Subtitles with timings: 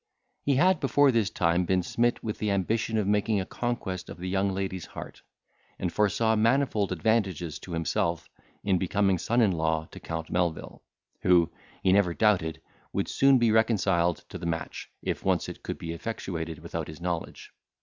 [0.41, 4.17] He had before this time been smit with the ambition of making a conquest of
[4.17, 5.21] the young lady's heart,
[5.77, 8.27] and foresaw manifold advantages to himself
[8.63, 10.81] in becoming son in law to Count Melvil,
[11.21, 11.51] who,
[11.83, 12.59] he never doubted,
[12.91, 16.99] would soon be reconciled to the match, if once it could be effectuated without his
[16.99, 17.51] knowledge.